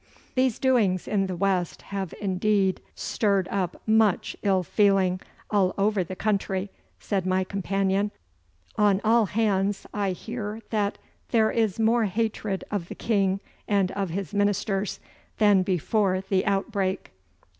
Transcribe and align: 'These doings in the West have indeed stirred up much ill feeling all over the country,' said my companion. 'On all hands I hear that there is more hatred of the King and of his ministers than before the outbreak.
'These 0.33 0.57
doings 0.57 1.07
in 1.07 1.27
the 1.27 1.35
West 1.35 1.83
have 1.83 2.11
indeed 2.19 2.81
stirred 2.95 3.47
up 3.51 3.79
much 3.85 4.35
ill 4.41 4.63
feeling 4.63 5.19
all 5.51 5.75
over 5.77 6.03
the 6.03 6.15
country,' 6.15 6.71
said 6.99 7.23
my 7.23 7.43
companion. 7.43 8.09
'On 8.77 8.99
all 9.03 9.27
hands 9.27 9.85
I 9.93 10.13
hear 10.13 10.59
that 10.71 10.97
there 11.29 11.51
is 11.51 11.79
more 11.79 12.05
hatred 12.05 12.63
of 12.71 12.87
the 12.87 12.95
King 12.95 13.41
and 13.67 13.91
of 13.91 14.09
his 14.09 14.33
ministers 14.33 14.99
than 15.37 15.61
before 15.61 16.21
the 16.27 16.47
outbreak. 16.47 17.11